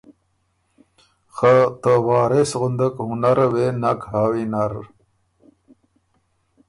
[1.35, 4.73] خه ته وارث غندک هُنره وې نک هۀ وینر۔